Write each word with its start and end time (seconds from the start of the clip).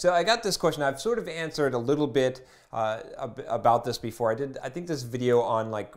So 0.00 0.14
I 0.14 0.22
got 0.24 0.42
this 0.42 0.56
question. 0.56 0.82
I've 0.82 0.98
sort 0.98 1.18
of 1.18 1.28
answered 1.28 1.74
a 1.74 1.78
little 1.78 2.06
bit 2.06 2.46
uh, 2.72 3.00
ab- 3.18 3.44
about 3.46 3.84
this 3.84 3.98
before. 3.98 4.32
I 4.32 4.34
did. 4.34 4.56
I 4.62 4.70
think 4.70 4.86
this 4.86 5.02
video 5.02 5.42
on 5.42 5.70
like 5.70 5.92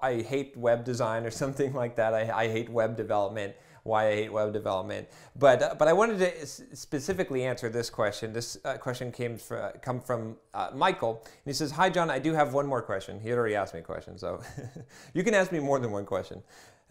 I 0.00 0.22
hate 0.22 0.56
web 0.56 0.86
design 0.86 1.26
or 1.26 1.30
something 1.42 1.74
like 1.74 1.94
that. 1.96 2.14
I, 2.14 2.30
I 2.44 2.48
hate 2.48 2.70
web 2.70 2.96
development. 2.96 3.54
Why 3.82 4.08
I 4.08 4.14
hate 4.14 4.32
web 4.32 4.54
development. 4.54 5.06
But 5.36 5.62
uh, 5.62 5.74
but 5.78 5.86
I 5.86 5.92
wanted 5.92 6.18
to 6.20 6.46
specifically 6.46 7.44
answer 7.44 7.68
this 7.68 7.90
question. 7.90 8.32
This 8.32 8.56
uh, 8.64 8.78
question 8.78 9.12
came 9.12 9.36
from 9.36 9.72
come 9.82 10.00
from 10.00 10.36
uh, 10.54 10.70
Michael, 10.74 11.20
and 11.22 11.44
he 11.44 11.52
says, 11.52 11.72
"Hi 11.72 11.90
John, 11.90 12.08
I 12.08 12.20
do 12.20 12.32
have 12.32 12.54
one 12.54 12.66
more 12.66 12.80
question." 12.80 13.20
He 13.20 13.28
had 13.28 13.36
already 13.36 13.54
asked 13.54 13.74
me 13.74 13.80
a 13.80 13.82
question, 13.82 14.16
so 14.16 14.40
you 15.12 15.22
can 15.22 15.34
ask 15.34 15.52
me 15.52 15.58
more 15.58 15.78
than 15.78 15.90
one 15.90 16.06
question 16.06 16.42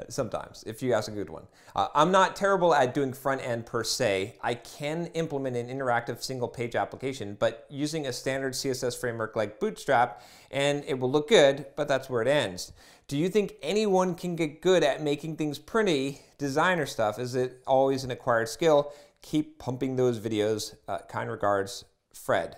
sometimes 0.09 0.63
if 0.65 0.81
you 0.81 0.93
ask 0.93 1.11
a 1.11 1.15
good 1.15 1.29
one. 1.29 1.43
Uh, 1.75 1.87
I'm 1.93 2.11
not 2.11 2.35
terrible 2.35 2.73
at 2.73 2.93
doing 2.93 3.13
front 3.13 3.41
end 3.41 3.65
per 3.65 3.83
se. 3.83 4.35
I 4.41 4.55
can 4.55 5.07
implement 5.07 5.55
an 5.55 5.67
interactive 5.67 6.21
single 6.23 6.47
page 6.47 6.75
application, 6.75 7.37
but 7.39 7.65
using 7.69 8.07
a 8.07 8.13
standard 8.13 8.53
CSS 8.53 8.99
framework 8.99 9.35
like 9.35 9.59
Bootstrap, 9.59 10.21
and 10.49 10.83
it 10.87 10.99
will 10.99 11.11
look 11.11 11.29
good, 11.29 11.65
but 11.75 11.87
that's 11.87 12.09
where 12.09 12.21
it 12.21 12.27
ends. 12.27 12.73
Do 13.07 13.17
you 13.17 13.29
think 13.29 13.55
anyone 13.61 14.15
can 14.15 14.35
get 14.35 14.61
good 14.61 14.83
at 14.83 15.01
making 15.01 15.35
things 15.35 15.59
pretty, 15.59 16.21
designer 16.37 16.85
stuff? 16.85 17.19
Is 17.19 17.35
it 17.35 17.61
always 17.67 18.03
an 18.03 18.11
acquired 18.11 18.47
skill? 18.47 18.93
Keep 19.21 19.59
pumping 19.59 19.97
those 19.97 20.19
videos. 20.19 20.75
Uh, 20.87 20.99
kind 21.09 21.29
regards, 21.29 21.85
Fred. 22.13 22.57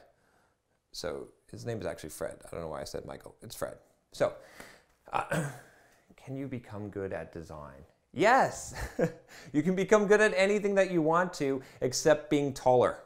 So 0.92 1.30
his 1.52 1.66
name 1.66 1.80
is 1.80 1.86
actually 1.86 2.10
Fred. 2.10 2.38
I 2.46 2.50
don't 2.52 2.62
know 2.62 2.68
why 2.68 2.82
I 2.82 2.84
said 2.84 3.06
Michael. 3.06 3.36
It's 3.42 3.56
Fred. 3.56 3.76
So, 4.12 4.34
uh, 5.12 5.24
can 6.16 6.36
you 6.36 6.48
become 6.48 6.90
good 6.90 7.14
at 7.14 7.32
design? 7.32 7.84
Yes, 8.14 8.76
you 9.54 9.64
can 9.64 9.76
become 9.76 10.08
good 10.08 10.22
at 10.22 10.34
anything 10.36 10.76
that 10.76 10.92
you 10.92 11.02
want 11.02 11.34
to 11.36 11.62
except 11.82 12.30
being 12.30 12.54
taller. 12.54 13.00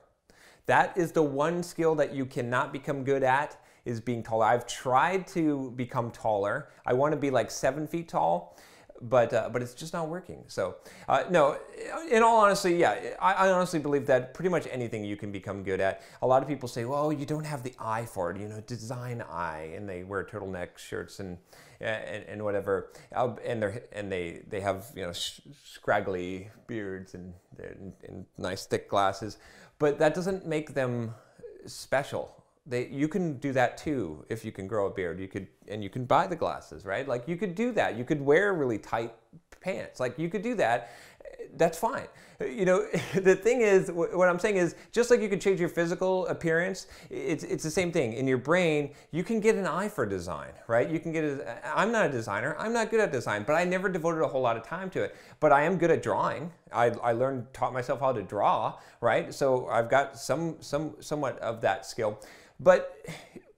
That 0.66 0.98
is 0.98 1.14
the 1.14 1.24
one 1.24 1.64
skill 1.64 1.96
that 1.96 2.14
you 2.14 2.26
cannot 2.26 2.74
become 2.74 3.04
good 3.04 3.24
at 3.24 3.58
is 3.86 4.02
being 4.02 4.22
taller. 4.22 4.46
I've 4.46 4.68
tried 4.68 5.26
to 5.28 5.72
become 5.78 6.12
taller. 6.12 6.70
I 6.86 6.94
want 6.94 7.14
to 7.14 7.18
be 7.18 7.32
like 7.32 7.50
seven 7.50 7.88
feet 7.88 8.10
tall, 8.10 8.58
but 9.02 9.34
uh, 9.34 9.50
but 9.52 9.62
it's 9.62 9.74
just 9.74 9.94
not 9.94 10.08
working. 10.08 10.44
So 10.48 10.76
uh, 11.08 11.24
no, 11.30 11.58
in 12.10 12.24
all 12.24 12.38
honesty, 12.38 12.76
yeah, 12.76 12.98
I, 13.22 13.34
I, 13.34 13.52
honestly 13.52 13.80
believe 13.80 14.06
that 14.08 14.34
pretty 14.34 14.50
much 14.50 14.68
anything 14.72 15.04
you 15.04 15.16
can 15.16 15.32
become 15.32 15.64
good 15.64 15.80
at. 15.80 16.02
A 16.22 16.28
lot 16.28 16.42
of 16.42 16.48
people 16.48 16.68
say, 16.68 16.86
well, 16.86 17.12
you 17.12 17.26
don't 17.26 17.46
have 17.46 17.64
the 17.64 17.74
eye 17.80 18.06
for 18.06 18.32
it, 18.32 18.38
you 18.38 18.48
know, 18.48 18.62
design 18.62 19.24
eye, 19.30 19.72
and 19.76 19.88
they 19.88 20.04
wear 20.04 20.24
turtleneck 20.24 20.78
shirts 20.78 21.20
and 21.20 21.38
and, 21.80 22.24
and 22.28 22.44
whatever, 22.44 22.92
and 23.12 23.62
they 23.62 23.82
and 23.92 24.12
they 24.12 24.44
they 24.50 24.62
have 24.62 24.86
you 24.96 25.04
know 25.04 25.12
scraggly 25.12 26.50
beards 26.66 27.14
and, 27.14 27.34
and, 27.60 27.94
and 28.08 28.26
nice 28.38 28.66
thick 28.66 28.90
glasses, 28.90 29.38
but 29.80 30.00
that 30.00 30.14
doesn't 30.14 30.46
make 30.46 30.74
them 30.74 31.14
special 31.66 32.44
they, 32.68 32.88
you 32.88 33.08
can 33.08 33.38
do 33.38 33.54
that 33.54 33.78
too 33.78 34.26
if 34.30 34.44
you 34.44 34.52
can 34.52 34.68
grow 34.68 34.88
a 34.88 34.90
beard. 34.90 35.20
You 35.20 35.28
could 35.28 35.48
and 35.68 35.84
you 35.84 35.90
can 35.90 36.06
buy 36.06 36.28
the 36.28 36.36
glasses, 36.36 36.86
right? 36.86 37.08
Like 37.08 37.28
you 37.28 37.38
could 37.38 37.56
do 37.56 37.72
that. 37.74 37.98
You 37.98 38.04
could 38.04 38.22
wear 38.22 38.54
really 38.54 38.78
tight 38.78 39.14
pants. 39.62 40.00
Like 40.00 40.18
you 40.20 40.30
could 40.30 40.42
do 40.42 40.56
that. 40.56 40.92
That's 41.56 41.78
fine. 41.78 42.08
You 42.40 42.66
know, 42.66 42.88
the 43.16 43.36
thing 43.36 43.62
is, 43.62 43.92
what 43.92 44.30
I'm 44.30 44.40
saying 44.40 44.58
is, 44.58 44.76
just 44.92 45.10
like 45.10 45.22
you 45.22 45.30
could 45.30 45.42
change 45.42 45.60
your 45.60 45.70
physical 45.70 46.28
appearance, 46.28 46.88
it's, 47.10 47.44
it's 47.44 47.64
the 47.64 47.72
same 47.72 47.92
thing. 47.92 48.14
In 48.14 48.28
your 48.28 48.38
brain, 48.38 48.92
you 49.12 49.24
can 49.24 49.40
get 49.40 49.56
an 49.56 49.66
eye 49.66 49.90
for 49.90 50.06
design, 50.06 50.52
right? 50.68 50.90
You 50.90 51.00
can 51.00 51.12
get 51.12 51.24
a, 51.24 51.78
I'm 51.78 51.92
not 51.92 52.06
a 52.06 52.10
designer. 52.10 52.56
I'm 52.60 52.74
not 52.74 52.92
good 52.92 53.00
at 53.00 53.12
design, 53.12 53.44
but 53.46 53.54
I 53.54 53.64
never 53.64 53.90
devoted 53.90 54.24
a 54.24 54.28
whole 54.28 54.42
lot 54.42 54.56
of 54.58 54.64
time 54.64 54.90
to 54.92 55.04
it. 55.04 55.16
But 55.40 55.52
I 55.52 55.64
am 55.64 55.78
good 55.78 55.92
at 55.92 56.04
drawing. 56.04 56.52
I, 56.72 56.86
I 57.02 57.14
learned, 57.14 57.48
taught 57.54 57.74
myself 57.74 58.00
how 58.02 58.12
to 58.14 58.22
draw, 58.22 58.78
right? 59.02 59.34
So 59.34 59.68
I've 59.68 59.90
got 59.90 60.18
some, 60.18 60.58
some, 60.60 60.96
somewhat 61.00 61.40
of 61.40 61.62
that 61.62 61.86
skill. 61.86 62.20
But 62.60 63.06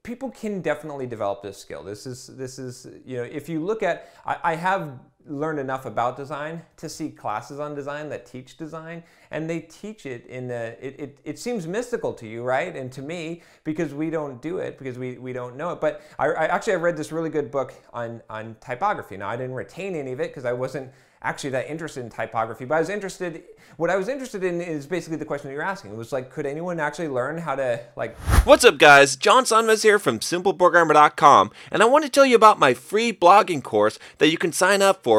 people 0.03 0.31
can 0.31 0.61
definitely 0.61 1.07
develop 1.07 1.43
this 1.43 1.57
skill. 1.57 1.83
This 1.83 2.05
is 2.05 2.27
this 2.27 2.59
is 2.59 2.87
you 3.05 3.17
know 3.17 3.23
if 3.23 3.49
you 3.49 3.63
look 3.63 3.83
at 3.83 4.09
I, 4.25 4.37
I, 4.43 4.55
have 4.55 4.99
learned 5.29 5.59
enough 5.59 5.85
about 5.85 6.17
design 6.17 6.61
to 6.77 6.89
see 6.89 7.09
classes 7.09 7.59
on 7.59 7.75
design 7.75 8.09
that 8.09 8.25
teach 8.25 8.57
design 8.57 9.03
and 9.31 9.49
they 9.49 9.59
teach 9.59 10.05
it 10.05 10.25
in 10.25 10.49
a 10.49 10.75
it, 10.81 10.99
it, 10.99 11.19
it 11.23 11.39
seems 11.39 11.67
mystical 11.67 12.13
to 12.13 12.27
you 12.27 12.43
right 12.43 12.75
and 12.75 12.91
to 12.91 13.01
me 13.01 13.41
because 13.63 13.93
we 13.93 14.09
don't 14.09 14.41
do 14.41 14.57
it 14.57 14.77
because 14.77 14.97
we, 14.97 15.17
we 15.17 15.31
don't 15.31 15.55
know 15.55 15.71
it 15.71 15.79
but 15.79 16.01
I, 16.17 16.27
I 16.29 16.45
actually 16.45 16.73
I 16.73 16.77
read 16.77 16.97
this 16.97 17.11
really 17.11 17.29
good 17.29 17.51
book 17.51 17.73
on 17.93 18.21
on 18.29 18.55
typography 18.59 19.17
now 19.17 19.29
I 19.29 19.37
didn't 19.37 19.55
retain 19.55 19.95
any 19.95 20.11
of 20.11 20.19
it 20.19 20.29
because 20.29 20.45
I 20.45 20.53
wasn't 20.53 20.91
actually 21.21 21.49
that 21.49 21.69
interested 21.69 22.03
in 22.03 22.09
typography, 22.09 22.65
but 22.65 22.75
I 22.75 22.79
was 22.79 22.89
interested. 22.89 23.43
What 23.77 23.89
I 23.89 23.97
was 23.97 24.07
interested 24.07 24.43
in 24.43 24.61
is 24.61 24.87
basically 24.87 25.17
the 25.17 25.25
question 25.25 25.51
you're 25.51 25.61
asking. 25.61 25.91
It 25.91 25.97
was 25.97 26.11
like, 26.11 26.31
could 26.31 26.45
anyone 26.45 26.79
actually 26.79 27.09
learn 27.09 27.37
how 27.37 27.55
to 27.55 27.81
like? 27.95 28.17
What's 28.45 28.63
up, 28.63 28.77
guys? 28.77 29.15
John 29.15 29.43
Sonmez 29.43 29.83
here 29.83 29.99
from 29.99 30.19
SimpleProgrammer.com, 30.19 31.51
and 31.71 31.83
I 31.83 31.85
want 31.85 32.05
to 32.05 32.11
tell 32.11 32.25
you 32.25 32.35
about 32.35 32.59
my 32.59 32.73
free 32.73 33.11
blogging 33.11 33.63
course 33.63 33.99
that 34.19 34.29
you 34.29 34.37
can 34.37 34.53
sign 34.53 34.81
up 34.81 35.03
for 35.03 35.18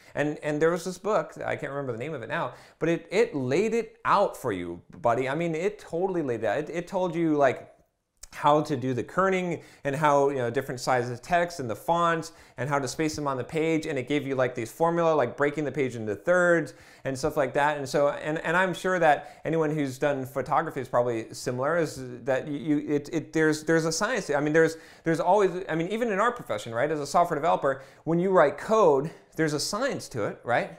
And 0.15 0.37
and 0.43 0.61
there 0.61 0.71
was 0.71 0.85
this 0.85 0.97
book, 0.97 1.33
I 1.45 1.55
can't 1.55 1.71
remember 1.71 1.91
the 1.91 1.97
name 1.97 2.13
of 2.13 2.21
it 2.21 2.29
now, 2.29 2.53
but 2.79 2.89
it, 2.89 3.07
it 3.11 3.35
laid 3.35 3.73
it 3.73 3.97
out 4.05 4.35
for 4.35 4.51
you, 4.51 4.81
buddy. 5.01 5.29
I 5.29 5.35
mean, 5.35 5.55
it 5.55 5.79
totally 5.79 6.21
laid 6.21 6.43
it 6.43 6.45
out. 6.45 6.57
It, 6.57 6.69
it 6.69 6.87
told 6.87 7.15
you 7.15 7.35
like 7.35 7.71
how 8.41 8.61
to 8.61 8.75
do 8.75 8.93
the 8.93 9.03
kerning 9.03 9.61
and 9.83 9.95
how 9.95 10.29
you 10.29 10.37
know 10.37 10.49
different 10.49 10.79
sizes 10.79 11.11
of 11.11 11.21
text 11.21 11.59
and 11.59 11.69
the 11.69 11.75
fonts 11.75 12.31
and 12.57 12.69
how 12.69 12.79
to 12.79 12.87
space 12.87 13.15
them 13.15 13.27
on 13.27 13.37
the 13.37 13.43
page. 13.43 13.85
And 13.85 13.97
it 13.99 14.07
gave 14.07 14.25
you 14.25 14.35
like 14.35 14.55
these 14.55 14.71
formula 14.71 15.13
like 15.13 15.35
breaking 15.35 15.65
the 15.65 15.71
page 15.71 15.95
into 15.95 16.15
thirds 16.15 16.73
and 17.03 17.17
stuff 17.17 17.35
like 17.35 17.53
that. 17.53 17.77
And 17.77 17.87
so 17.87 18.09
and, 18.09 18.39
and 18.39 18.55
i'm 18.55 18.73
sure 18.73 18.99
that 18.99 19.41
anyone 19.45 19.69
who's 19.69 19.97
done 19.97 20.25
photography 20.25 20.81
is 20.81 20.87
probably 20.87 21.33
similar 21.33 21.77
is 21.77 22.01
that 22.23 22.47
you 22.47 22.79
it, 22.87 23.09
it 23.11 23.33
there's 23.33 23.63
there's 23.63 23.85
a 23.85 23.91
science 23.91 24.29
i 24.29 24.39
mean 24.39 24.53
there's 24.53 24.77
there's 25.03 25.19
always 25.19 25.51
i 25.69 25.75
mean 25.75 25.87
even 25.89 26.11
in 26.11 26.19
our 26.19 26.31
profession 26.31 26.73
right 26.73 26.91
as 26.91 26.99
a 26.99 27.07
software 27.07 27.39
developer 27.39 27.81
when 28.03 28.19
you 28.19 28.31
write 28.31 28.57
code 28.57 29.11
there's 29.35 29.53
a 29.53 29.59
science 29.59 30.07
to 30.09 30.25
it 30.25 30.39
right? 30.43 30.77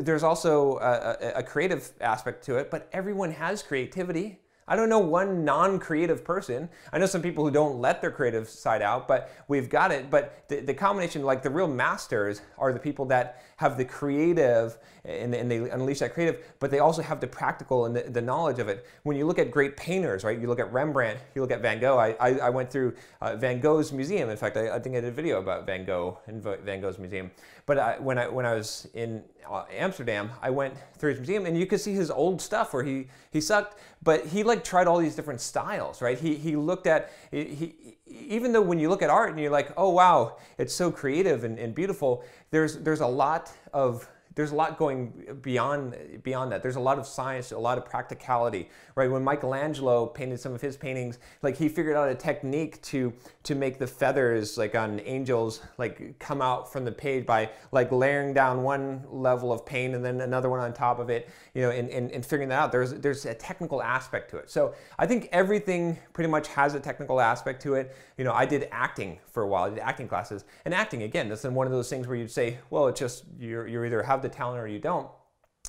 There's 0.00 0.24
also 0.24 0.78
a, 0.78 1.16
a, 1.20 1.32
a 1.36 1.42
creative 1.44 1.92
aspect 2.00 2.44
to 2.46 2.56
it 2.56 2.70
but 2.70 2.88
everyone 2.92 3.30
has 3.32 3.62
creativity 3.62 4.40
I 4.68 4.76
don't 4.76 4.88
know 4.88 4.98
one 4.98 5.44
non-creative 5.44 6.24
person. 6.24 6.68
I 6.92 6.98
know 6.98 7.06
some 7.06 7.22
people 7.22 7.44
who 7.44 7.50
don't 7.50 7.80
let 7.80 8.00
their 8.00 8.10
creative 8.10 8.48
side 8.48 8.82
out, 8.82 9.06
but 9.06 9.30
we've 9.48 9.68
got 9.68 9.92
it. 9.92 10.10
But 10.10 10.48
the, 10.48 10.60
the 10.60 10.74
combination, 10.74 11.22
like 11.22 11.42
the 11.42 11.50
real 11.50 11.68
masters, 11.68 12.40
are 12.58 12.72
the 12.72 12.78
people 12.78 13.04
that 13.06 13.42
have 13.56 13.78
the 13.78 13.84
creative 13.84 14.78
and, 15.06 15.34
and 15.34 15.50
they 15.50 15.58
unleash 15.70 16.00
that 16.00 16.12
creative, 16.12 16.44
but 16.58 16.70
they 16.70 16.80
also 16.80 17.00
have 17.00 17.20
the 17.20 17.26
practical 17.26 17.86
and 17.86 17.94
the, 17.94 18.02
the, 18.02 18.20
knowledge 18.20 18.58
of 18.58 18.68
it. 18.68 18.86
When 19.04 19.16
you 19.16 19.26
look 19.26 19.38
at 19.38 19.50
great 19.50 19.76
painters, 19.76 20.24
right? 20.24 20.38
You 20.38 20.48
look 20.48 20.58
at 20.58 20.72
Rembrandt, 20.72 21.20
you 21.34 21.42
look 21.42 21.52
at 21.52 21.62
Van 21.62 21.78
Gogh. 21.80 21.96
I, 21.96 22.16
I, 22.20 22.38
I 22.38 22.50
went 22.50 22.70
through 22.70 22.94
uh, 23.20 23.36
Van 23.36 23.60
Gogh's 23.60 23.92
museum. 23.92 24.28
In 24.30 24.36
fact, 24.36 24.56
I, 24.56 24.70
I, 24.70 24.78
think 24.80 24.96
I 24.96 25.00
did 25.00 25.08
a 25.08 25.12
video 25.12 25.38
about 25.38 25.64
Van 25.64 25.84
Gogh 25.84 26.18
and 26.26 26.42
Van 26.42 26.80
Gogh's 26.80 26.98
museum. 26.98 27.30
But 27.66 27.78
I, 27.78 27.98
when 27.98 28.18
I 28.18 28.28
when 28.28 28.46
I 28.46 28.54
was 28.54 28.88
in 28.94 29.22
uh, 29.48 29.64
Amsterdam, 29.72 30.30
I 30.42 30.50
went 30.50 30.74
through 30.98 31.10
his 31.10 31.18
museum, 31.18 31.46
and 31.46 31.58
you 31.58 31.66
could 31.66 31.80
see 31.80 31.94
his 31.94 32.10
old 32.10 32.40
stuff 32.40 32.72
where 32.72 32.84
he 32.84 33.08
he 33.32 33.40
sucked, 33.40 33.78
but 34.02 34.26
he 34.26 34.42
like 34.42 34.55
tried 34.62 34.86
all 34.86 34.98
these 34.98 35.14
different 35.14 35.40
styles, 35.40 36.02
right? 36.02 36.18
He 36.18 36.34
he 36.34 36.56
looked 36.56 36.86
at 36.86 37.12
he, 37.30 37.44
he 37.44 37.98
even 38.06 38.52
though 38.52 38.62
when 38.62 38.78
you 38.78 38.88
look 38.88 39.02
at 39.02 39.10
art 39.10 39.30
and 39.30 39.40
you're 39.40 39.50
like, 39.50 39.72
oh 39.76 39.90
wow, 39.90 40.38
it's 40.58 40.74
so 40.74 40.90
creative 40.90 41.44
and, 41.44 41.58
and 41.58 41.74
beautiful, 41.74 42.24
there's 42.50 42.78
there's 42.78 43.00
a 43.00 43.06
lot 43.06 43.52
of 43.72 44.08
there's 44.36 44.52
a 44.52 44.54
lot 44.54 44.76
going 44.76 45.38
beyond 45.40 45.96
beyond 46.22 46.52
that. 46.52 46.62
There's 46.62 46.76
a 46.76 46.80
lot 46.80 46.98
of 46.98 47.06
science, 47.06 47.52
a 47.52 47.58
lot 47.58 47.78
of 47.78 47.86
practicality, 47.86 48.68
right? 48.94 49.10
When 49.10 49.24
Michelangelo 49.24 50.06
painted 50.06 50.38
some 50.38 50.52
of 50.52 50.60
his 50.60 50.76
paintings, 50.76 51.18
like 51.40 51.56
he 51.56 51.70
figured 51.70 51.96
out 51.96 52.10
a 52.10 52.14
technique 52.14 52.80
to 52.82 53.14
to 53.44 53.54
make 53.54 53.78
the 53.78 53.86
feathers 53.86 54.58
like 54.58 54.74
on 54.74 55.00
angels 55.00 55.62
like 55.78 56.18
come 56.18 56.42
out 56.42 56.70
from 56.70 56.84
the 56.84 56.92
page 56.92 57.24
by 57.24 57.48
like 57.72 57.90
layering 57.90 58.34
down 58.34 58.62
one 58.62 59.02
level 59.10 59.52
of 59.52 59.64
paint 59.64 59.94
and 59.94 60.04
then 60.04 60.20
another 60.20 60.50
one 60.50 60.60
on 60.60 60.74
top 60.74 60.98
of 60.98 61.08
it, 61.08 61.30
you 61.54 61.62
know, 61.62 61.70
and, 61.70 61.88
and, 61.88 62.12
and 62.12 62.24
figuring 62.24 62.50
that 62.50 62.58
out. 62.58 62.72
There's 62.72 62.92
there's 62.92 63.24
a 63.24 63.34
technical 63.34 63.82
aspect 63.82 64.30
to 64.32 64.36
it. 64.36 64.50
So 64.50 64.74
I 64.98 65.06
think 65.06 65.30
everything 65.32 65.98
pretty 66.12 66.28
much 66.28 66.48
has 66.48 66.74
a 66.74 66.80
technical 66.80 67.22
aspect 67.22 67.62
to 67.62 67.74
it. 67.74 67.96
You 68.18 68.24
know, 68.24 68.34
I 68.34 68.44
did 68.44 68.68
acting 68.70 69.18
for 69.32 69.44
a 69.44 69.48
while, 69.48 69.64
I 69.64 69.70
did 69.70 69.78
acting 69.78 70.08
classes, 70.08 70.44
and 70.66 70.74
acting 70.74 71.04
again, 71.04 71.30
that's 71.30 71.44
one 71.44 71.66
of 71.66 71.72
those 71.72 71.88
things 71.88 72.06
where 72.06 72.16
you'd 72.16 72.30
say, 72.30 72.58
well, 72.68 72.86
it's 72.88 73.00
just 73.00 73.24
you're 73.38 73.66
you 73.66 73.82
either 73.82 74.02
have 74.02 74.25
the 74.28 74.34
talent 74.36 74.60
or 74.60 74.66
you 74.66 74.78
don't. 74.78 75.08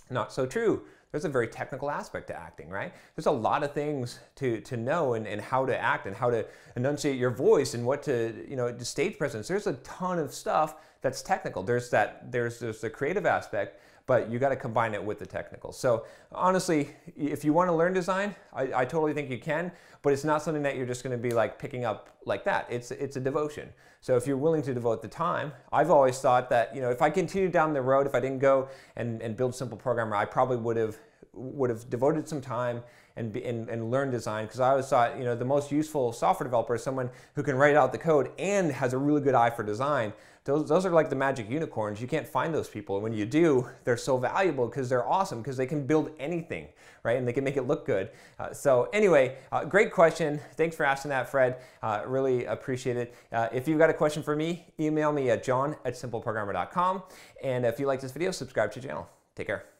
Not 0.09 0.31
so 0.31 0.45
true. 0.45 0.83
There's 1.11 1.25
a 1.25 1.29
very 1.29 1.47
technical 1.47 1.89
aspect 1.89 2.27
to 2.27 2.35
acting, 2.35 2.69
right? 2.69 2.93
There's 3.15 3.27
a 3.27 3.31
lot 3.31 3.63
of 3.63 3.71
things 3.73 4.19
to, 4.35 4.59
to 4.61 4.75
know 4.75 5.13
and, 5.13 5.25
and 5.25 5.39
how 5.39 5.65
to 5.65 5.77
act 5.77 6.05
and 6.05 6.15
how 6.15 6.29
to 6.29 6.45
enunciate 6.75 7.17
your 7.17 7.29
voice 7.29 7.73
and 7.73 7.85
what 7.85 8.03
to, 8.03 8.45
you 8.47 8.55
know, 8.55 8.77
stage 8.79 9.17
presence. 9.17 9.47
There's 9.47 9.67
a 9.67 9.73
ton 9.73 10.19
of 10.19 10.33
stuff 10.33 10.75
that's 11.01 11.21
technical. 11.21 11.63
There's 11.63 11.89
that, 11.91 12.31
there's, 12.31 12.59
there's 12.59 12.81
the 12.81 12.89
creative 12.89 13.25
aspect, 13.25 13.79
but 14.07 14.31
you 14.31 14.39
got 14.39 14.49
to 14.49 14.55
combine 14.55 14.93
it 14.93 15.03
with 15.03 15.19
the 15.19 15.25
technical. 15.25 15.71
So 15.71 16.05
honestly, 16.31 16.95
if 17.15 17.43
you 17.45 17.53
want 17.53 17.67
to 17.67 17.73
learn 17.73 17.93
design, 17.93 18.35
I, 18.53 18.63
I 18.73 18.85
totally 18.85 19.13
think 19.13 19.29
you 19.29 19.37
can, 19.37 19.71
but 20.01 20.13
it's 20.13 20.23
not 20.23 20.41
something 20.41 20.63
that 20.63 20.77
you're 20.77 20.85
just 20.85 21.03
going 21.03 21.15
to 21.15 21.21
be 21.21 21.31
like 21.31 21.59
picking 21.59 21.85
up 21.85 22.17
like 22.25 22.45
that. 22.45 22.65
It's 22.69 22.89
it's 22.91 23.17
a 23.17 23.19
devotion. 23.19 23.69
So 23.99 24.15
if 24.15 24.25
you're 24.25 24.37
willing 24.37 24.61
to 24.63 24.73
devote 24.73 25.01
the 25.01 25.07
time, 25.09 25.51
I've 25.71 25.91
always 25.91 26.19
thought 26.19 26.49
that 26.49 26.73
you 26.73 26.81
know 26.81 26.89
if 26.89 27.01
I 27.01 27.09
continued 27.09 27.51
down 27.51 27.73
the 27.73 27.81
road, 27.81 28.07
if 28.07 28.15
I 28.15 28.21
didn't 28.21 28.39
go 28.39 28.69
and, 28.95 29.21
and 29.21 29.35
build 29.35 29.53
Simple 29.53 29.77
Programmer, 29.77 30.15
I 30.15 30.25
probably 30.25 30.57
would 30.57 30.77
have 30.77 30.97
would 31.37 31.69
have 31.69 31.89
devoted 31.89 32.27
some 32.27 32.41
time 32.41 32.83
and, 33.15 33.35
and, 33.35 33.69
and 33.69 34.11
design 34.11 34.45
because 34.45 34.59
I 34.59 34.71
always 34.71 34.87
thought 34.87 35.17
you 35.17 35.23
know 35.23 35.35
the 35.35 35.45
most 35.45 35.71
useful 35.71 36.13
software 36.13 36.45
developer 36.45 36.75
is 36.75 36.83
someone 36.83 37.09
who 37.35 37.43
can 37.43 37.55
write 37.55 37.75
out 37.75 37.91
the 37.91 37.97
code 37.97 38.31
and 38.37 38.71
has 38.71 38.93
a 38.93 38.97
really 38.97 39.21
good 39.21 39.35
eye 39.35 39.49
for 39.49 39.63
design. 39.63 40.13
Those, 40.47 40.69
those 40.69 40.85
are 40.85 40.91
like 40.91 41.09
the 41.09 41.15
magic 41.15 41.49
unicorns. 41.49 41.99
You 41.99 42.07
can't 42.07 42.25
find 42.25 42.55
those 42.55 42.69
people. 42.69 42.95
And 42.95 43.03
when 43.03 43.11
you 43.11 43.25
do, 43.25 43.67
they're 43.83 43.97
so 43.97 44.17
valuable 44.17 44.67
because 44.67 44.87
they're 44.87 45.05
awesome 45.05 45.39
because 45.39 45.57
they 45.57 45.65
can 45.65 45.85
build 45.85 46.11
anything, 46.19 46.69
right? 47.03 47.17
And 47.17 47.27
they 47.27 47.33
can 47.33 47.43
make 47.43 47.57
it 47.57 47.63
look 47.63 47.85
good. 47.85 48.11
Uh, 48.39 48.53
so 48.53 48.87
anyway, 48.93 49.35
uh, 49.51 49.65
great 49.65 49.91
question. 49.91 50.39
Thanks 50.55 50.73
for 50.73 50.85
asking 50.85 51.09
that, 51.09 51.27
Fred. 51.27 51.57
Uh, 51.83 52.03
really 52.07 52.45
appreciate 52.45 52.95
it. 52.95 53.13
Uh, 53.33 53.49
if 53.51 53.67
you've 53.67 53.77
got 53.77 53.89
a 53.89 53.93
question 53.93 54.23
for 54.23 54.37
me, 54.37 54.65
email 54.79 55.11
me 55.11 55.29
at 55.31 55.43
john 55.43 55.75
at 55.83 55.95
simpleprogrammer.com. 55.95 57.03
And 57.43 57.65
if 57.65 57.77
you 57.77 57.85
like 57.85 57.99
this 57.99 58.13
video, 58.13 58.31
subscribe 58.31 58.71
to 58.71 58.79
the 58.79 58.87
channel. 58.87 59.09
Take 59.35 59.47
care. 59.47 59.76